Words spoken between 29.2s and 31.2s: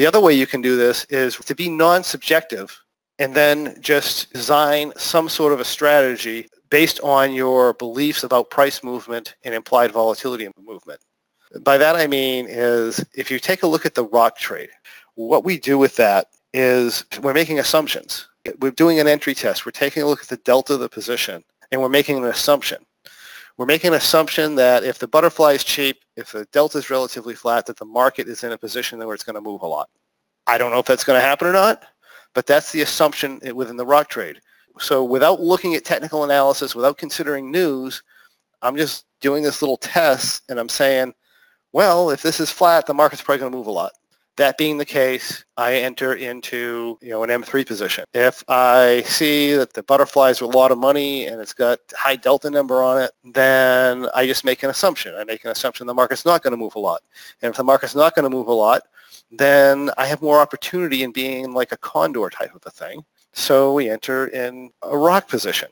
going to move a lot. I don't know if that's going